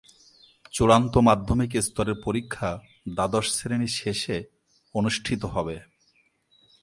চূড়ান্ত 0.71 1.13
মাধ্যমিক 1.27 1.71
স্তরের 1.87 2.17
পরীক্ষা 2.25 2.69
দ্বাদশ 3.15 3.45
শ্রেণির 3.53 3.93
শেষে 3.99 4.37
অনুষ্ঠিত 4.95 5.41
হবে। 5.45 5.77